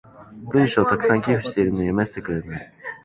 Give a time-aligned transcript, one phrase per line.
[0.51, 2.73] 文章を沢山寄付してるのに読ませてくれない。